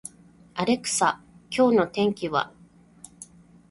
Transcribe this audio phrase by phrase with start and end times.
[0.55, 1.21] アレクサ、
[1.55, 2.51] 今日の天気は